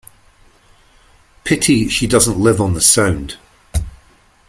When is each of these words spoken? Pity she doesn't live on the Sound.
Pity 1.43 1.87
she 1.87 2.07
doesn't 2.07 2.39
live 2.39 2.59
on 2.59 2.73
the 2.73 2.81
Sound. 2.81 3.37